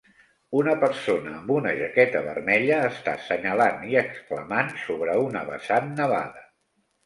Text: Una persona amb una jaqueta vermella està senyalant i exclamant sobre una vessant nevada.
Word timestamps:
Una 0.59 0.71
persona 0.83 1.33
amb 1.39 1.51
una 1.55 1.73
jaqueta 1.81 2.23
vermella 2.29 2.81
està 2.89 3.15
senyalant 3.27 3.87
i 3.93 4.01
exclamant 4.03 4.75
sobre 4.89 5.23
una 5.29 5.47
vessant 5.55 5.97
nevada. 6.05 6.47